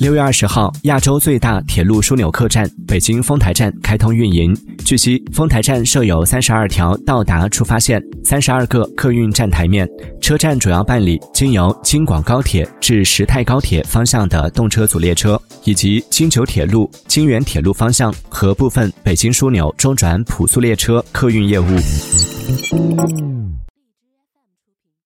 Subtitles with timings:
[0.00, 4.54] 六月二十号，亚洲最大铁路枢纽客站北京丰台站开通运营。
[4.84, 9.88] 据悉，丰台站设有三十二条到达出发线，三十二个客运站台面。
[10.20, 21.66] 车站主要办理经由京广高铁至石泰高铁方向的动车组列车，以及京九铁路、京原铁路方向和部分北京枢纽中转普速列车客运业务。